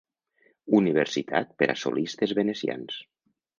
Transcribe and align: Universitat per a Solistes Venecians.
Universitat 0.77 1.53
per 1.61 1.69
a 1.75 1.77
Solistes 1.83 2.35
Venecians. 2.43 3.01